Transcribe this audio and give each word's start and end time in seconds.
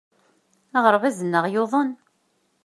Aɣerbaz-nneɣ 0.77 1.45
yuḍen. 1.53 1.89